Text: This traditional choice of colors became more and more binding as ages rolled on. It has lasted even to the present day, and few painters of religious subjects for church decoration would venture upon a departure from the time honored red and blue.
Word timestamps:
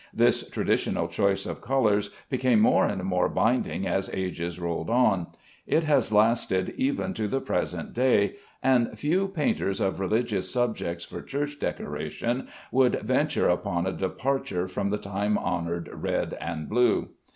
This 0.15 0.49
traditional 0.49 1.07
choice 1.07 1.45
of 1.45 1.61
colors 1.61 2.09
became 2.27 2.59
more 2.59 2.87
and 2.87 3.03
more 3.03 3.29
binding 3.29 3.85
as 3.85 4.09
ages 4.11 4.59
rolled 4.59 4.89
on. 4.89 5.27
It 5.67 5.83
has 5.83 6.11
lasted 6.11 6.73
even 6.75 7.13
to 7.13 7.27
the 7.27 7.39
present 7.39 7.93
day, 7.93 8.37
and 8.63 8.97
few 8.97 9.27
painters 9.27 9.79
of 9.79 9.99
religious 9.99 10.49
subjects 10.51 11.05
for 11.05 11.21
church 11.21 11.59
decoration 11.59 12.47
would 12.71 12.99
venture 13.01 13.47
upon 13.47 13.85
a 13.85 13.91
departure 13.91 14.67
from 14.67 14.89
the 14.89 14.97
time 14.97 15.37
honored 15.37 15.87
red 15.93 16.35
and 16.41 16.67
blue. 16.67 17.09